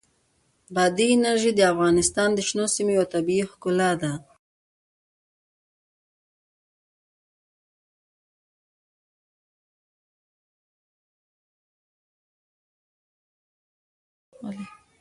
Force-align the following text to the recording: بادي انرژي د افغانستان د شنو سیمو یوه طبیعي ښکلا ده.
بادي 0.75 1.05
انرژي 1.15 1.51
د 1.55 1.59
افغانستان 1.73 2.29
د 2.33 2.39
شنو 2.47 2.65
سیمو 2.75 2.91
یوه 2.97 3.07
طبیعي 3.15 3.45
ښکلا 3.51 3.91
ده. 4.01 4.13